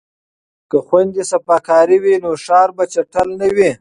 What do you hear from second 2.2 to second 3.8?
نو ښار به چټل نه وي.